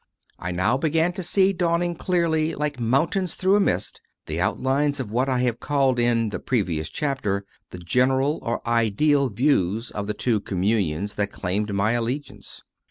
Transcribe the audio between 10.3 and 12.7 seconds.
Communions that claimed my allegiance.